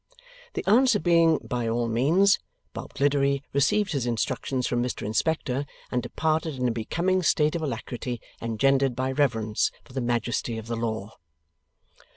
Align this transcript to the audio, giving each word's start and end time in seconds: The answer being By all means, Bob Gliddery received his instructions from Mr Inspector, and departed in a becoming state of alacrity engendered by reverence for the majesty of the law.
The 0.55 0.65
answer 0.67 0.97
being 0.99 1.37
By 1.47 1.69
all 1.69 1.87
means, 1.87 2.39
Bob 2.73 2.95
Gliddery 2.95 3.43
received 3.53 3.91
his 3.91 4.07
instructions 4.07 4.65
from 4.65 4.81
Mr 4.81 5.05
Inspector, 5.05 5.63
and 5.91 6.01
departed 6.01 6.55
in 6.55 6.67
a 6.67 6.71
becoming 6.71 7.21
state 7.21 7.53
of 7.55 7.61
alacrity 7.61 8.19
engendered 8.41 8.95
by 8.95 9.11
reverence 9.11 9.69
for 9.83 9.93
the 9.93 10.01
majesty 10.01 10.57
of 10.57 10.65
the 10.65 10.75
law. 10.75 11.17